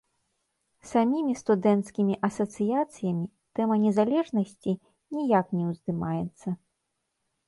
Самімі 0.91 1.33
студэнцкімі 1.41 2.15
асацыяцыямі 2.27 3.25
тэма 3.59 3.75
незалежнасці 3.83 4.71
ніяк 5.19 5.45
не 5.59 5.63
ўздымаецца. 5.75 6.47